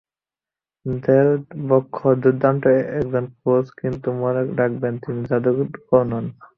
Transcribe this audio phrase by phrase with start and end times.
[0.85, 1.29] দেল
[1.67, 2.63] Bosque দুর্দান্ত
[2.99, 6.25] একজন coach, কিন্তু মনে রাখবেন, তিনি জাদুকর নন।